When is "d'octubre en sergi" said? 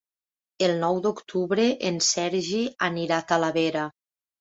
1.03-2.65